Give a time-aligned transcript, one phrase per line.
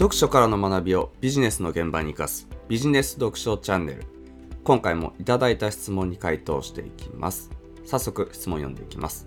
[0.00, 4.06] 読書からの学びをビジネスの現場に生かすビジネス読書チャンネル。
[4.64, 7.50] 今回もいただいた質問に回答していきます。
[7.84, 9.26] 早速質問読んでいきます。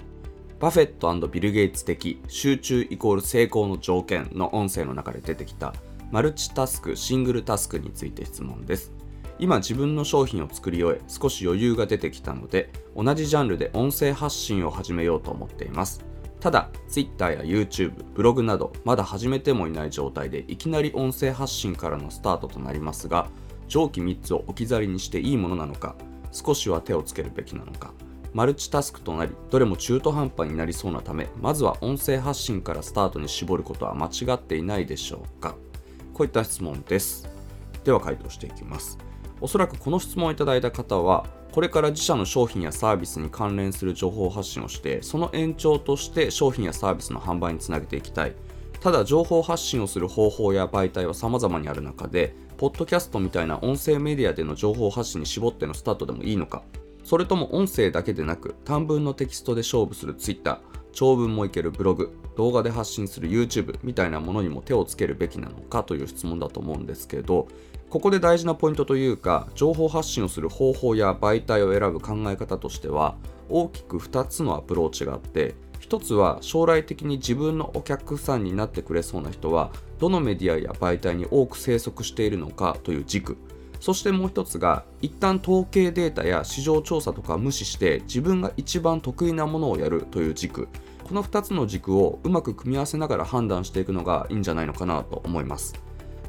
[0.59, 5.76] バフェットビル・ゲイツ的集中イコール成功の条件の音声の中で出てきた
[6.09, 8.92] マルチタスクシングルタスクについて質問です。
[9.37, 16.03] 今自分の商品を作り終え少し余裕が出てきたので同じジャンルで音声発信を始めようと思っています。
[16.44, 23.30] ただ Twitter や YouTube ブログなどまだ始めてもいない状態でいきなり音声発信からのスタートとなりますが
[23.70, 25.95] 上記3つを置き去りにしていいものなのか
[26.34, 27.94] 少しは手をつけるべきなのか
[28.34, 35.55] マルチタスクとなりどれも中途半端になりそうなためまずは音声発信からスタートに絞ることは間違っていないでしょうか。
[36.13, 37.26] こういった質問です。
[37.85, 38.98] では回答していきます。
[39.44, 48.36] おそらくこの質問をいただいた方はこれから自社の商品やサービスに関連する情報発信をしてその延長として商品やサービスの販売につなげていきたい。
[48.80, 56.63] ただ情報発信をする方法や媒体は様々にある中でポッドキャストみたいな音声メディアでの情報発信に絞ってのスタートでもいいのか。
[57.04, 60.62] それとも音声だけでなく短文のテキストで勝負する Twitter
[60.94, 67.47] 長文もいけるブログ動画で発信する YouTube みたいなものにも手をつけるべきなのかという質問だと思うんですけど
[67.89, 73.17] ここで大事なポイントというか情報発信をする方法や媒体を選ぶ考え方としては
[73.50, 83.38] 大きく2つのアプローチがあって1つは将来的に自分のお客さんになってくれそうな人はどのメディアや媒体に多く生息しているのかという軸。
[83.83, 90.69] そしてもう1つが一旦統計データや市場調査とか無視して自分が一番得意なものをやるという軸。
[91.03, 95.73] この2つの軸をうまく組み合わせながら判断していくのがいいんじゃないのかなと思います。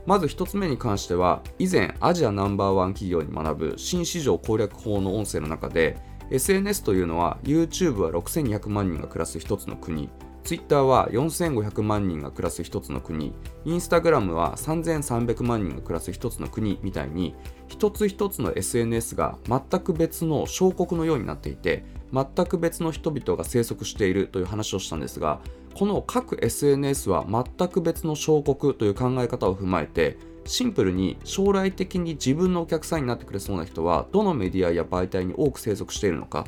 [0.05, 5.97] まず1つ目に関しては以前アジアナンバーワン企業に学ぶ新市場攻略法の音声の中で
[6.33, 10.11] SNS というのは YouTube は6200万人が暮らす1つの国。
[10.45, 13.33] Twitter は4500万人が暮らす1つの国。
[13.65, 17.35] Instagram は3300万人が暮らす1つの国みたいに
[17.69, 25.41] 一つ一つの SNS が全く別の小国のようになっていて全く別の人々が生息しているという話をしたんですが
[25.75, 30.17] この各 SNS は全く別の小国という考え方を踏まえて
[30.47, 36.45] シンプルに将来的に自分のお客さんになってくれそうな人はどのメディアや媒体に多く生息しているのか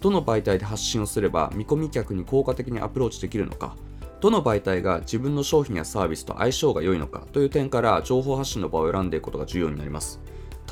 [0.00, 3.76] どの媒体で発信をすれば見込み客に効果的にアプローチできるのか
[4.20, 10.20] どの媒体が自分の商品やサービスと相性が良いのかという点から情報発信の場を選んでいくことが重要になります。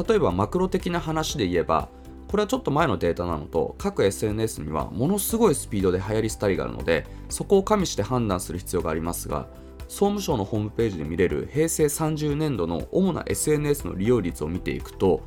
[0.06, 1.88] 例えばマクロ的な話で言えば
[2.28, 9.48] これはちょっと前のデータなのと各 SNS にはものすごいスピードで流行り廃りがあるのでそこを加味して判断する必要がありますが
[9.88, 15.22] 総務省のホームページで見れる平成30年度の主な SNS の利用率を見ていくと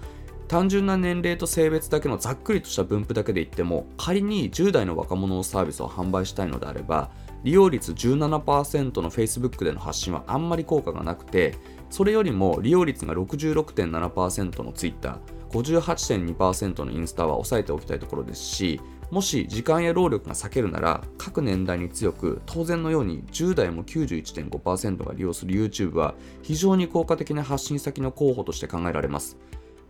[0.51, 7.09] 単純な年齢と性別だけのざっくりとした分布だけで言っても仮に10代の若者のサービスを販売したいのであれば
[7.45, 11.56] 利用率17%の Facebook での発信はあんまり効果がなくて
[11.89, 15.19] それよりも利用率が66.7%の Twitter
[15.51, 29.38] 58.2%のインスタは押さえておきたいところですしもし時間や労力が避けるなら各年代に強く当然のように10代も91.5%が利用する YouTube は非常に効果的な発信先の候補として考えられます。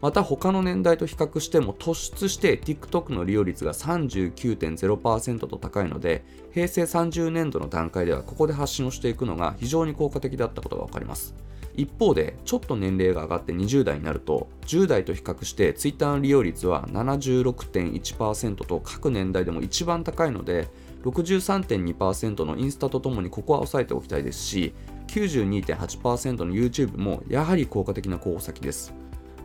[0.01, 11.35] また他の年代と比較しても突出して TikTok の利用率が39.0%と高いので平成30年度の段階ではここで発信をしていくのが非常に効果的だったことが分かります。
[11.73, 20.67] 一方でちょっと年齢が上がって20代になると10代と比較して Twitter の利用率は76.1%と各年代でも一番高いので
[21.03, 24.73] 63.2%のインスタとともにここは押さえておきたいですし
[25.07, 28.93] 92.8%の YouTube もやはり効果的な候補先です。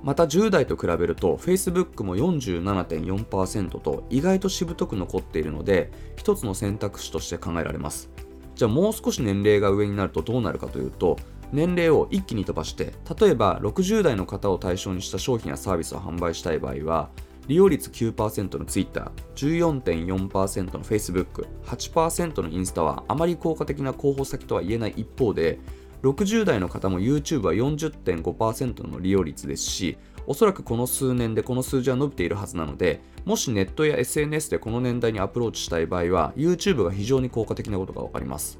[0.06, 8.08] また10代と比べると Facebook も47.4%と意外としぶとく残っているので一つの選択肢として考えられます。
[8.54, 11.18] じゃあもう少し年齢が上になるとどうなるかというと
[11.52, 17.10] 年齢を一気に飛ばして例えば60代の方を対象にした商品やサービスを販売したい場合は
[17.48, 25.58] 利用率9%の Twitter、14.4%の Facebook、8%のインスタはあまり効果的な候補先とは言えない一方で
[26.02, 38.58] 60代の方も YouTube は40.5%の利用率ですしおそらくこの数年でこの数字は伸びているはずなのでもしネットや SNS でこの年代にアプローチしたい場合は YouTube が非常に効果的なことが分かります。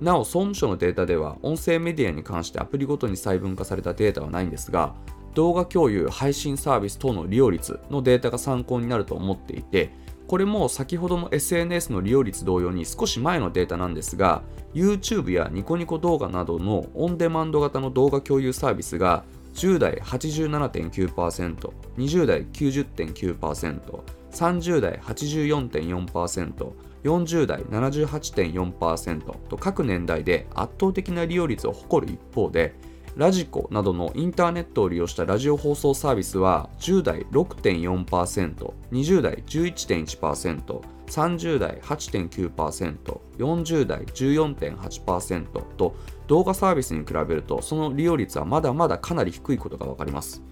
[0.00, 4.94] なお総務省のデータでは音声メディアに関してアプリごとに細分化されたデータはないんですが
[5.34, 9.90] 動画共有配信サービス等の利用率のデータが参考になると思っていて
[10.26, 14.42] これも先ほどの SNS の利用率同様に少し前のデータなんですが
[14.74, 19.24] YouTube やニコニコ動画などのオンデマンド型の動画共有サービスが
[19.54, 24.00] 10代87.9%、20代90.9%、
[24.30, 26.72] 30代84.4%、
[27.04, 32.74] 40代78.4%と各年代で圧倒的な利用率を誇る一方で
[33.16, 45.44] ラジコなどのインターネットを利用したラジオ放送サービスは10代6.4%、20代11.1%、30代8.9%、40代14.8%
[45.76, 45.96] と
[46.26, 50.42] 動画サービスに比べるとその利用率はまだまだかなり低いことが分かります。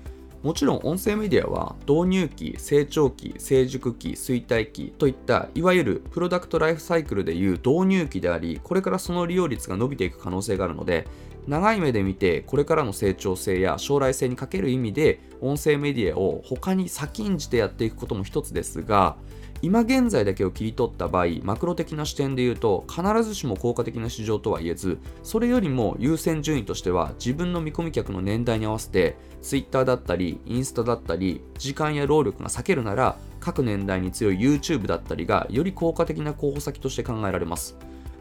[0.43, 11.07] もちろん音声メディアは導入期、成長期、成熟期、衰退期といったいわゆるプロダクトライフサイクルでいう導入期でありこれからその利用率が伸びていく可能性があるので
[11.47, 19.17] 長い目で見てこれからの成長性や将来性にかける意味で音声メディアを他に先んじてやっていくことも一つですが
[19.63, 37.77] 今現在だけを切り取った場合マクロ的な視点で言うと必ずしも効果的な市場とは言えずそれよりも優先順位としては自分の見込み客の年代に合わせて Twitter だったりインスタだったり時間や労力が避けるなら各年代に強い YouTube だったりがより効果的な候補先として考えられます。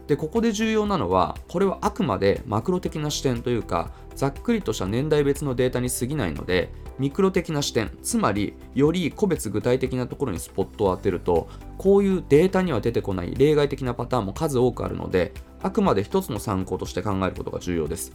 [0.06, 11.48] でここで重要なのはこれはあくまでマクロ的な視点というかざっくりとした年代別のデータに過ぎないのでミクロ的な視点つまりより個別具体的なところにスポットを当てると
[11.78, 18.12] こういうデータには出てこない例外的なパターンも数多くあるのであくまで一つの参考として考えることが重要です。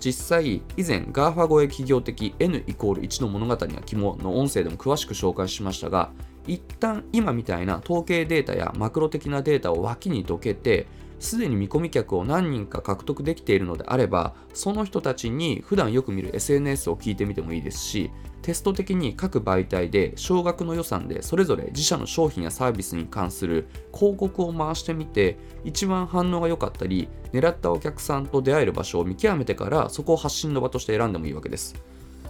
[0.00, 6.10] 実際以前 GAFA 超え企業的 N イコール1の物語が肝の音声でも詳しく紹介しましたが
[6.46, 10.86] 一旦今みたいな統計データやマクロ的なデータを脇にどけて
[11.18, 18.10] すでに見込み客を何人か獲得できているのであればその人たちに普段よく見る SNS を聞いてみてもいいですし
[18.42, 31.74] テスト的に各媒体で少額の予算でそれぞれ自社の商品やサービスに関する広告を回してみて一番反応が良かったり狙ったお客さんと出会える場所を見極めてからそこを発信の場として選んでもいいわけです。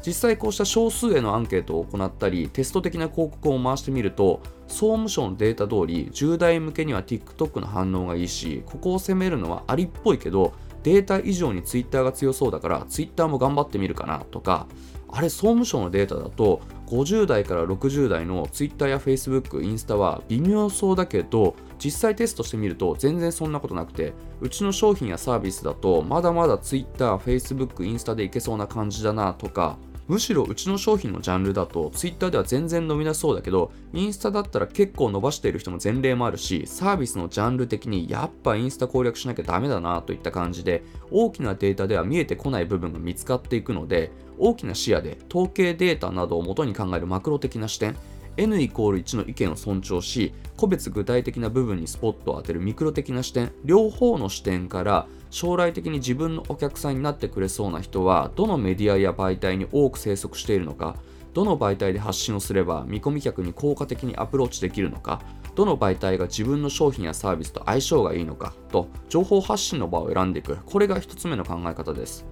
[0.07, 14.67] 実際こうした少数へのアンケートを行ったりテスト的な広告を回してみると総務省のデータ通り10代向けには TikTok の反応がいいしここを攻めるのはありっぽいけどデータ以上に Twitter が強そうだから Twitter も頑張ってみるかなとか
[15.11, 47.95] あれ総務省のデータだと50代から60代の Twitter や Facebook、インスタは微妙そうだけど実際テストしてみると全然そんなことなくてうちの商品やサービスだとまだまだ Twitter、Facebook、インスタでいけそうな感じだなとかむしろうちの商品のジャンルだと Twitter では全然伸びなそうだけどインスタだったら結構伸ばしている人の前例もあるしサービスのジャンル的にやっぱインスタ攻略しなきゃダメだなといった感じで大きなデータでは見えてこない部分が見つかっていくので大きな視野で統計データなどを元に考えるマクロ的な視点
[48.39, 60.97] N イコール1の意見を尊重し個別具体的な部分にスポットを当てるミクロ的な視点両方の視点から将来的に自分のお客さんになってくれそうな人はどのメディアや媒体に多く生息しているのか
[61.35, 65.21] どの媒体で発信をすれば見込み客に効果的にアプローチできるのか
[65.59, 70.57] どの媒体が自分の商品やサービスと相性がいいのかと情報発信の場を選んでいく。
[70.65, 72.25] これが1つ目の考え方です。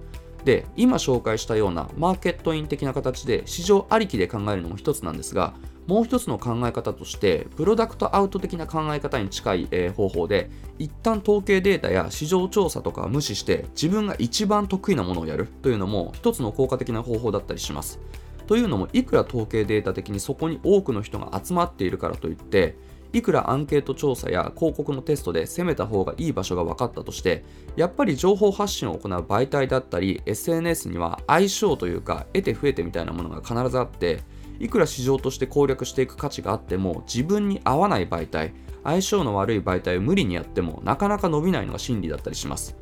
[0.45, 5.53] で今紹介したようなマーケットイン的な形で市場ありきで考えるのも一つなんですが
[5.87, 17.99] もう一つの考え方としてプロダクトアウト的な考え方に近い、えー、方法で一旦統計データや市場調査とかを無視して自分が一番得意なものをやるというのも一つの効果的な方法だったりします。
[18.47, 22.77] というのもいくら統計データ的にそこに多くの人が集まっているからといって
[23.13, 27.43] いくらアンケート調査や広告のテストで攻めた方がいい場所が分かったとして
[27.75, 34.19] やっぱり情報発信を行う媒体だったり SNS には相性というか得て増えてみたいなものが必ずあって
[34.59, 42.75] いくら市場として攻略していく価値があっても自分に合わない媒体相性の悪い媒体を無理にやってもなかなか伸びないのが真理だったりします。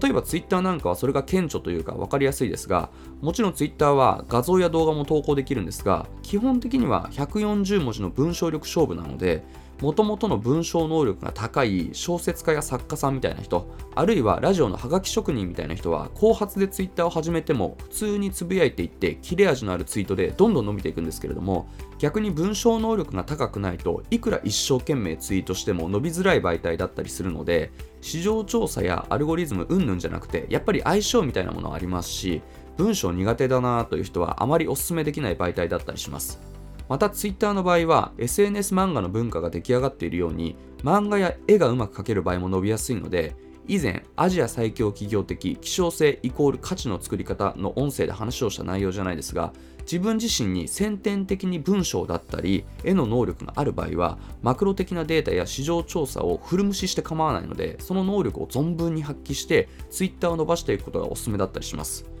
[0.00, 2.90] 例えばツイッターなんかはそれが顕著というか分かりやすいですが
[3.20, 9.44] もちろんツイッターは画像や動画も投稿できるんですが基本的には140文字の文章力勝負なので
[9.80, 21.68] もともとの文章能力が高い小説家や作家さんみたいな人あるいはラジオのハガキ職人みたいな人は後発でツイッターを始めても普通につぶやいていって切れ味のあるツイートでどんどん伸びていくんですけれども
[21.98, 27.70] 逆に文章能力が高くないといくら一生懸命ツイートしても伸びづらい媒体だったりするので
[28.00, 32.42] 市場調査やアルゴリズム云々じゃなくてやっぱり相性みたいなものはありますし
[32.76, 36.57] 文章苦手だなという人はあまりお勧めできない媒体だったりします。
[36.88, 43.36] また Twitter の場合は SNS 漫画の文化が出来上がっているように漫画や絵がうまく描ける場合も伸びやすいので
[43.68, 62.17] 以前アジア最強企業的希少性イコール価値の作り方の音声で話をした内容じゃないですが自分自身に先天的に文章だったり絵の能力がある場合はマクロ的なデータや市場調査を古無視して構わないのでその能力を存分に発揮して Twitter を伸ばしていくことがおすすめだったりします。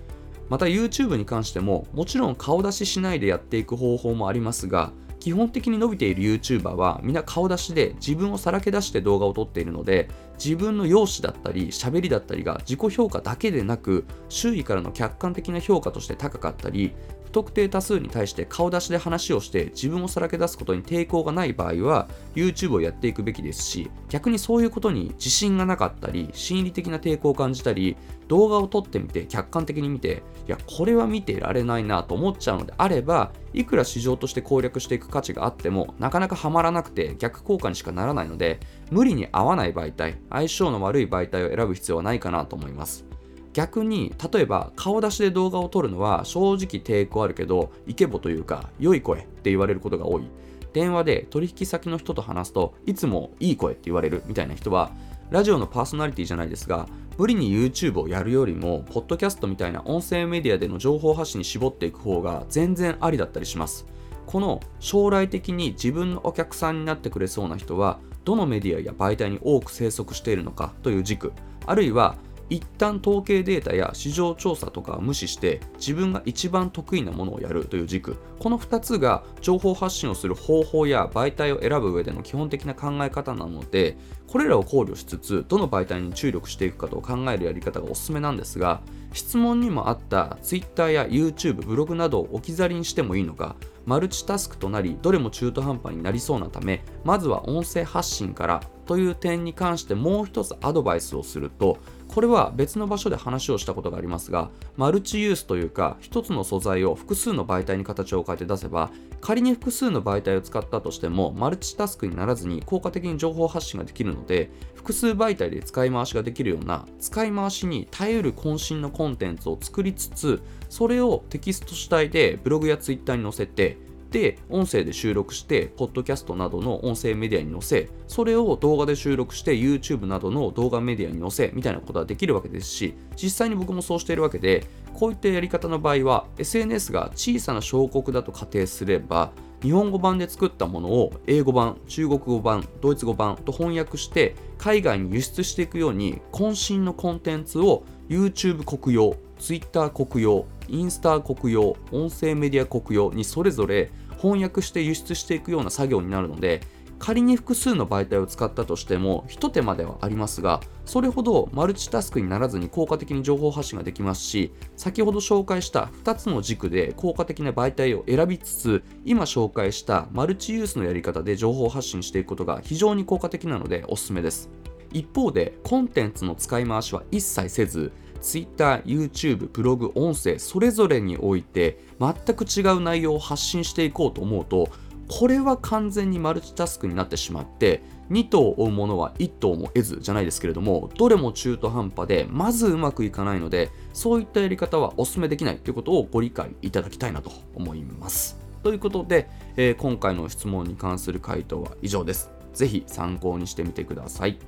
[0.48, 10.08] また YouTube に関してももちろん顔出ししないでやっていく方法もありますが基本的に伸びている YouTuber はみんな顔出しで自分をさらけ出して動画を撮っているので
[10.42, 16.94] 自分の容姿だったり喋りだったりが自己評価だけでなく周囲からの客観的な評価として高かったり
[17.28, 27.96] 不特定多数に対して顔出しで話をして自分をさらけ出すことに抵抗がない場合は YouTube をやっていくべきですし逆にそういうことに自信がなかったり心理的な抵抗を感じたり
[28.28, 43.04] 動画を撮ってみて客観的に見ていやこれは見てられないなと思っちゃうのであればいくら市場として攻略していく価値があってもなかなかハマらなくて逆効果にしかならないので無理に合わない媒体相性の悪い媒体を選ぶ必要はないかなと思います。
[43.52, 50.24] 逆に例えば顔出しで動画を撮るのは正直抵抗あるけどイケボというか良い声って言われることが多い。
[50.72, 54.92] 電話で取引先の人と話すといつもいい声って言われるみたいな人は
[55.30, 63.86] ラジオのパーソナリティじゃないですが無理に YouTube をやるよりもポッドキャストみたいな音声メディアでの情報発信に絞っていく方が全然ありだったりします。
[64.28, 71.32] この将来的に自分のお客さんになってくれそうな人はどのメディアや媒体に多く生息しているのかという軸
[71.64, 72.14] あるいは
[72.50, 78.16] 一旦統計データや市場調査とかを無視して自分が一番得意なものをやるという軸。
[78.38, 88.80] この2つが情報発信をする方法や媒体を選ぶ上での基本的な考え方なのでこれらを考慮しつつどの媒体に注力していくかと考えるやり方がおすすめなんですが
[89.12, 101.78] 質問にもあった Twitter や YouTube ブログなどを置き去りにしてもいいのかマルチタスクとなりどれも中途半端になりそうなためまずは音声発信からという点に関してもう一つアドバイスをすると
[102.08, 123.76] これは別の場所で話をしたことがありますがマルチユースというか一つの素材を複数の媒体に形を変えて出せば仮に複数の媒体を使ったとしてもマルチタスクにならずに効果的に情報発信ができるので複数媒体で使い回しができるような使い回しに耐える渾身のコンテンツを作りつつそれをテキスト主体でブログやツイッターに載せて
[124.10, 156.60] で音声で収録してポッドキャストなどの音声メディアに載せそれを動画で収録して YouTube などの動画メディアに載せみたいなことはできるわけですし実際に僕もそうしているわけでこういったやり方の場合は SNS が小さな小国だと仮定すれば日本語版で作ったものを英語版、中国語版、ドイツ語版と翻訳して海外に輸出していくように渾身のコンテンツを YouTube 国用、Twitter 国用、インスタ国用、音声メディア国用にそれぞれ翻訳して輸出していくような作業になるので
[156.98, 174.50] 仮に複数の媒体を使ったとしても一手間ではありますがそれほどマルチタスクにならずに効果的に情報発信ができますし先ほど紹介した2つの軸で効果的な媒体を選びつつ今紹介したマルチユースのやり方で情報発信していくことが非常に効果的なのでおすすめです。
[174.92, 184.68] 一方でコンテンツの使い回しは一切せず Twitter、YouTube、ブログ、音声それぞれにおいて全く違う内容を発信していこうと思うと
[185.08, 198.38] これは完全にマルチタスクになってしまって2頭追うものは1頭も得ずじゃないですけれどもどれも中途半端でまずうまくいかないのでそういったやり方はお勧めできないということをご理解いただきたいなと思います。
[198.62, 202.30] ということで、えー、今回の質問に関する回答は以上です。
[202.52, 204.38] ぜひ参考にしてみてください。